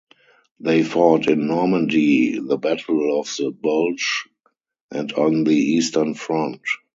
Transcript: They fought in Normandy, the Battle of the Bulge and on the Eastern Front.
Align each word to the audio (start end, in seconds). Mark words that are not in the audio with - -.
They 0.59 0.81
fought 0.81 1.27
in 1.29 1.45
Normandy, 1.45 2.39
the 2.39 2.57
Battle 2.57 3.19
of 3.19 3.27
the 3.37 3.51
Bulge 3.51 4.27
and 4.91 5.13
on 5.13 5.43
the 5.43 5.55
Eastern 5.55 6.15
Front. 6.15 6.61